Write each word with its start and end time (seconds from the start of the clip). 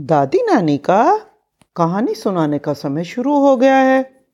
दादी 0.00 0.38
नानी 0.38 0.78
का 0.78 1.20
कहानी 1.76 2.14
सुनाने 2.14 2.58
का 2.58 2.72
समय 2.72 3.04
शुरू 3.04 3.38
हो 3.38 3.56
गया 3.56 3.76
है। 3.76 4.24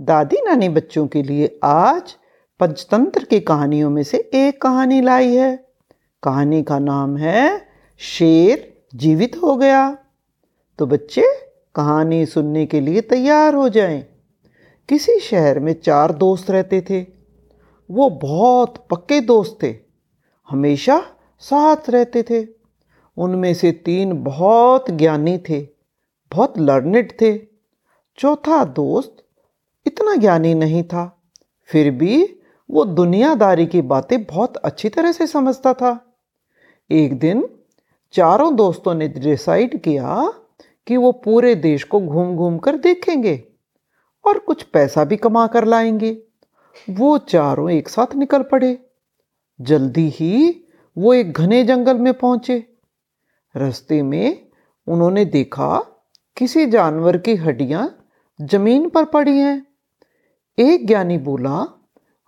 दादी 0.00 0.36
नानी 0.44 0.68
बच्चों 0.68 1.06
के 1.06 1.22
लिए 1.22 1.60
आज 1.64 2.16
पंचतंत्र 2.60 3.24
की 3.24 3.40
कहानियों 3.40 3.90
में 3.90 4.02
से 4.02 4.30
एक 4.34 4.62
कहानी 4.62 5.00
लाई 5.00 5.36
है। 5.36 5.68
कहानी 6.22 6.62
का 6.62 6.78
नाम 6.78 7.16
है, 7.16 7.68
शेर 7.98 8.82
जीवित 8.94 9.36
हो 9.36 9.56
गया। 9.56 9.98
तो 10.78 10.86
बच्चे, 10.86 11.22
कहानी 11.74 12.26
सुनने 12.26 12.66
के 12.66 12.80
लिए 12.80 13.00
तैयार 13.00 13.54
हो 13.54 13.68
जाएँ। 13.68 14.06
किसी 14.88 15.20
शहर 15.20 15.58
में 15.58 15.72
चार 15.72 16.12
दोस्त 16.12 16.50
रहते 16.50 16.80
थे। 16.80 17.06
वो 17.90 18.10
बहुत 18.10 18.86
पक्के 18.90 19.20
दोस्त 19.20 19.58
थे। 19.62 19.76
हमेशा 20.48 21.02
साथ 21.40 21.90
रहते 21.90 22.22
थे। 22.22 22.55
उनमें 23.16 23.54
से 23.54 23.72
तीन 23.72 24.24
बहुत 24.24 24.90
ज्ञानी 24.90 25.38
थे, 25.38 25.60
बहुत 26.32 26.58
लर्निड 26.58 27.12
थे। 27.20 27.38
चौथा 28.18 28.64
दोस्त 28.64 29.16
इतना 29.86 30.14
ज्ञानी 30.14 30.54
नहीं 30.54 30.82
था, 30.82 31.22
फिर 31.64 31.90
भी 31.90 32.40
वो 32.70 32.84
दुनियादारी 32.84 33.66
की 33.66 33.82
बातें 33.82 34.24
बहुत 34.24 34.56
अच्छी 34.56 34.88
तरह 34.88 35.12
से 35.12 35.26
समझता 35.26 35.74
था। 35.74 36.16
एक 36.90 37.18
दिन 37.18 37.48
चारों 38.12 38.56
दोस्तों 38.56 38.94
ने 38.94 39.08
डिसाइड 39.08 39.82
किया 39.82 40.32
कि 40.86 40.96
वो 40.96 41.12
पूरे 41.12 41.54
देश 41.54 41.84
को 41.84 42.00
घूम 42.00 42.36
घूम 42.36 42.58
कर 42.58 42.76
देखेंगे 42.76 43.44
और 44.24 44.38
कुछ 44.38 44.62
पैसा 44.62 45.04
भी 45.04 45.16
कमा 45.16 45.46
कर 45.46 45.64
लाएँगे। 45.64 46.22
वो 46.90 47.18
चारों 47.18 47.70
एक 47.70 47.88
साथ 47.88 48.14
निकल 48.16 48.42
पड़े। 48.42 48.86
जल्दी 49.60 50.08
ही 50.08 50.64
वो 50.98 51.14
एक 51.14 51.32
घने 51.32 51.64
जंगल 51.64 51.98
में 51.98 52.14
पहुँचे। 52.14 52.75
रास्ते 53.56 54.02
में 54.02 54.46
उन्होंने 54.86 55.24
देखा 55.24 55.78
किसी 56.36 56.66
जानवर 56.66 57.16
की 57.18 57.34
हड्डियाँ 57.34 58.06
ज़मीन 58.40 58.88
पर 58.88 59.04
पड़ी 59.04 59.38
हैं। 59.38 59.66
एक 60.58 60.86
ज्ञानी 60.86 61.18
बोला, 61.18 61.66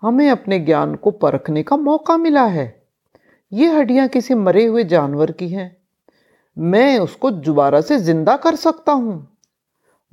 हमें 0.03 0.31
अपने 0.31 0.59
ज्ञान 0.59 0.95
को 0.95 1.11
परखने 1.11 1.63
का 1.63 1.77
मौका 1.77 2.17
मिला 2.17 2.45
है। 2.45 2.83
ये 3.53 3.67
हड्डियाँ 3.67 4.09
किसी 4.09 4.35
मरे 4.35 4.67
हुए 4.67 4.85
जानवर 4.85 5.33
की 5.33 5.49
हैं। 5.49 5.77
मैं 6.59 6.99
उसको 6.99 7.31
दोबारा 7.31 7.81
से 7.81 7.99
ज़िंदा 7.99 8.37
कर 8.37 8.57
सकता 8.57 8.93
हूँ। 8.93 9.39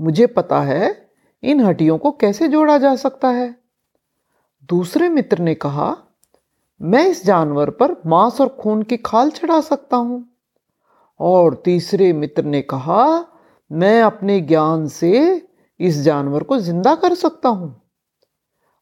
मुझे 0.02 0.28
पता 0.28 0.62
है 0.62 1.10
इन 1.44 1.62
हड्डियों 1.62 1.98
को 1.98 2.12
कैसे 2.12 2.48
जोड़ा 2.48 2.78
जा 2.78 2.96
सकता 2.96 3.28
है। 3.28 3.56
दूसरे 4.70 5.10
मित्र 5.10 5.40
ने 5.40 5.56
कहा, 5.56 5.98
मैं 6.82 7.08
इस 7.08 7.26
जानवर 7.26 7.70
पर 7.70 8.02
मांस 8.06 8.42
और 8.42 8.48
खून 8.48 8.84
की 8.84 8.98
खाल 8.98 9.30
चढ़ा 9.30 9.62
सकता 9.62 9.98
हूँ। 9.98 10.35
और 11.20 11.62
तीसरे 11.66 12.14
मित्र 12.14 12.44
ने 12.44 12.62
कहा, 12.62 13.26
मैं 13.72 14.02
अपने 14.02 14.42
ज्ञान 14.42 14.88
से 14.88 15.42
इस 15.80 16.02
जानवर 16.02 16.44
को 16.44 16.58
ज़िंदा 16.58 16.96
कर 16.96 17.14
सकता 17.14 17.50
हूँ। 17.50 17.82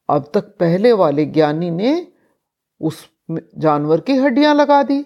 अब 0.09 0.31
तक 0.33 0.41
पहले 0.41 0.93
वाले 0.93 1.25
ज्ञानी 1.25 1.71
ने 1.71 2.07
उस 2.81 3.09
जानवर 3.57 3.99
की 3.99 4.15
हड्डियाँ 4.15 4.55
लगा 4.55 4.83
दी 4.83 5.05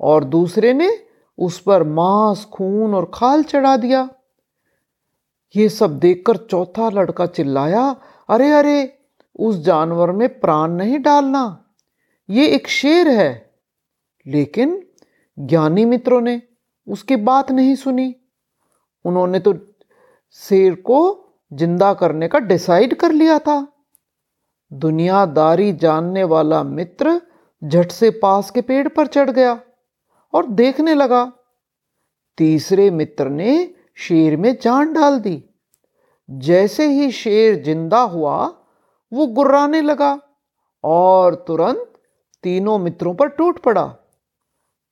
और 0.00 0.24
दूसरे 0.24 0.72
ने 0.72 1.06
उस 1.38 1.60
पर 1.60 1.82
मांस, 1.82 2.44
खून 2.44 2.94
और 2.94 3.10
खाल 3.14 3.42
चढ़ा 3.42 3.76
दिया। 3.76 4.08
ये 5.56 5.68
सब 5.68 5.98
देखकर 5.98 6.36
चौथा 6.36 6.90
लड़का 6.90 7.26
चिल्लाया, 7.26 7.96
अरे 8.28 8.50
अरे, 8.50 8.98
उस 9.38 9.56
जानवर 9.56 10.12
में 10.12 10.40
प्राण 10.40 10.70
नहीं 10.70 10.98
डालना। 10.98 11.64
ये 12.30 12.46
एक 12.46 12.68
शेर 12.68 13.08
है। 13.08 13.54
लेकिन 14.26 14.86
ज्ञानी 15.40 15.84
मित्रों 15.84 16.20
ने 16.20 16.40
उसकी 16.86 17.16
बात 17.18 17.50
नहीं 17.50 17.74
सुनी। 17.74 18.14
उन्होंने 19.04 19.38
तो 19.40 19.54
शेर 20.38 20.74
को 20.74 20.98
ज़िंदा 21.52 21.92
करने 21.94 22.28
का 22.28 22.38
डिसाइड 22.38 22.94
कर 22.94 23.12
लिया 23.12 23.38
था। 23.38 23.66
दुनियादारी 24.72 25.72
जानने 25.72 26.24
वाला 26.24 26.62
मित्र 26.64 27.20
झट 27.62 27.90
से 27.92 28.10
पास 28.18 28.50
के 28.50 28.60
पेड़ 28.60 28.86
पर 28.88 29.06
चढ़ 29.06 29.30
गया 29.30 29.58
और 30.32 30.46
देखने 30.52 30.94
लगा। 30.94 31.24
तीसरे 32.38 32.90
मित्र 32.90 33.28
ने 33.28 33.54
शेर 33.98 34.36
में 34.36 34.54
जान 34.62 34.92
डाल 34.92 35.18
दी। 35.20 35.42
जैसे 36.28 36.86
ही 36.88 37.10
शेर 37.12 37.62
ज़िंदा 37.62 38.00
हुआ, 38.00 38.36
वो 39.12 39.26
गुर्राने 39.28 39.80
लगा 39.82 40.18
और 40.84 41.34
तुरंत 41.48 41.92
तीनों 42.44 42.78
मित्रों 42.78 43.14
पर 43.14 43.28
टूट 43.28 43.58
पड़ा। 43.58 43.84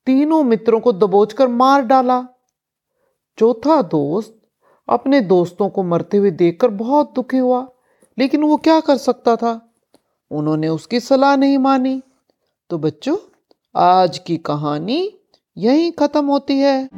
तीनों 0.08 0.44
मित्रों 0.44 0.80
को 0.80 0.92
दबोचकर 0.92 1.48
मार 1.48 1.82
डाला। 1.82 2.26
चौथा 3.38 3.82
दोस्त 3.82 4.38
अपने 4.88 5.20
दोस्तों 5.20 5.68
को 5.68 5.82
मरते 5.82 6.16
हुए 6.16 6.30
देखकर 6.30 6.68
बहुत 6.68 7.12
दुखी 7.14 7.36
हुआ, 7.36 7.68
लेकिन 8.18 8.42
वो 8.42 8.56
क्या 8.56 8.80
कर 8.80 8.96
सकता 8.96 9.36
था? 9.36 9.72
उन्होंने 10.30 10.68
उसकी 10.68 11.00
सलाह 11.00 11.36
नहीं 11.36 11.58
मानी। 11.58 12.02
तो 12.70 12.78
बच्चों, 12.78 13.16
आज 13.76 14.18
की 14.18 14.36
कहानी 14.36 15.18
यहीं 15.56 15.92
खत्म 15.92 16.26
होती 16.26 16.58
है। 16.58 16.88